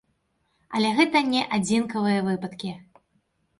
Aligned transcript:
Але 0.79 0.89
гэта 0.99 1.21
не 1.35 1.43
адзінкавыя 1.59 2.19
выпадкі. 2.31 2.75